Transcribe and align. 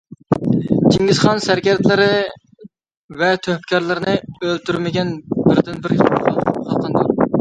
چىڭگىزخان 0.93 1.41
سەركەردىلىرى 1.47 2.07
ۋە 3.19 3.29
تۆھپىكارلىرىنى 3.49 4.15
ئۆلتۈرمىگەن 4.31 5.13
بىردىنبىر 5.45 5.97
خاقاندۇر. 6.09 7.11